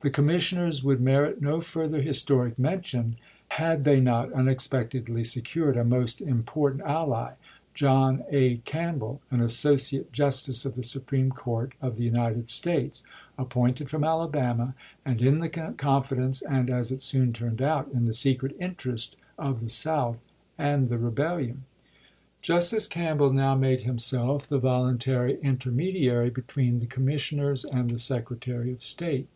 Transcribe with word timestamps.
The 0.00 0.10
com 0.10 0.26
missioners 0.26 0.84
would 0.84 1.00
merit 1.00 1.42
no 1.42 1.60
further 1.60 2.00
historic 2.00 2.56
mention 2.56 3.16
had 3.48 3.82
they 3.82 3.98
not 3.98 4.32
unexpectedly 4.32 5.24
secured 5.24 5.76
a 5.76 5.82
most 5.82 6.20
impor 6.24 6.70
tant 6.76 6.82
ally— 6.88 7.32
John 7.84 8.22
A. 8.30 8.58
Campbell, 8.58 9.20
an 9.32 9.40
Associate 9.40 10.12
Justice 10.12 10.64
of 10.64 10.76
the 10.76 10.84
Supreme 10.84 11.30
Court 11.30 11.72
of 11.82 11.96
the 11.96 12.04
United 12.04 12.48
States, 12.48 13.02
ap 13.36 13.48
pointed 13.48 13.90
from 13.90 14.04
Alabama, 14.04 14.76
and 15.04 15.20
in 15.20 15.40
the 15.40 15.48
confidence 15.48 16.42
and, 16.42 16.70
as 16.70 16.92
it 16.92 17.02
soon 17.02 17.32
turned 17.32 17.60
out, 17.60 17.90
in 17.92 18.04
the 18.04 18.14
secret 18.14 18.54
interest 18.60 19.16
of 19.36 19.58
the 19.58 19.68
South 19.68 20.20
and 20.56 20.90
the 20.90 20.96
rebellion. 20.98 21.64
Justice 22.40 22.86
Campbell 22.86 23.32
now 23.32 23.56
made 23.56 23.80
himself 23.80 24.48
the 24.48 24.60
volun 24.60 24.92
THE 24.92 25.06
KEBEL 25.06 25.38
GAME 25.40 25.40
405 25.40 25.40
tary 25.40 25.40
intermediary 25.42 26.30
between 26.30 26.78
the 26.78 26.86
commissioners 26.86 27.64
and 27.64 27.88
ch. 27.88 27.88
xxiv. 27.88 27.92
the 27.94 27.98
Secretary 27.98 28.70
of 28.70 28.80
State. 28.80 29.26